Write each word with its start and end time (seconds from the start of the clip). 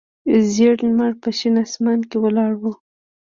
زیړ 0.53 0.75
لمر 0.87 1.11
په 1.21 1.29
شین 1.37 1.55
اسمان 1.65 1.99
کې 2.09 2.17
ولاړ 2.23 2.51
و. 2.61 2.63